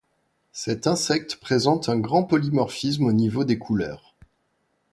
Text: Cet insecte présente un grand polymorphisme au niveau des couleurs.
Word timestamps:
Cet 0.51 0.87
insecte 0.87 1.35
présente 1.35 1.87
un 1.87 1.99
grand 1.99 2.23
polymorphisme 2.23 3.05
au 3.05 3.13
niveau 3.13 3.43
des 3.43 3.59
couleurs. 3.59 4.15